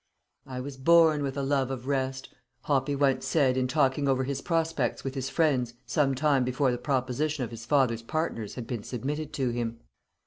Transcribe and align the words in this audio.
"I 0.47 0.61
was 0.61 0.77
born 0.77 1.21
with 1.21 1.37
a 1.37 1.43
love 1.43 1.69
of 1.69 1.85
rest," 1.85 2.33
Hoppy 2.61 2.95
once 2.95 3.23
said 3.27 3.55
in 3.55 3.67
talking 3.67 4.07
over 4.07 4.23
his 4.23 4.41
prospects 4.41 5.03
with 5.03 5.13
his 5.13 5.29
friends 5.29 5.75
some 5.85 6.15
time 6.15 6.43
before 6.43 6.71
the 6.71 6.79
proposition 6.79 7.43
of 7.43 7.51
his 7.51 7.67
father's 7.67 8.01
partners 8.01 8.55
had 8.55 8.65
been 8.65 8.81
submitted 8.81 9.31
to 9.33 9.49
him. 9.51 9.77